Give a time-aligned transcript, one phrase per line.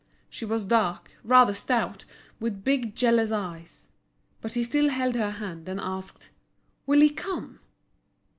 [0.31, 2.05] She was dark, rather stout,
[2.39, 3.87] with big jealous eyes.
[4.41, 6.31] But he still held her hand and asked:
[6.87, 7.59] "Will he come?"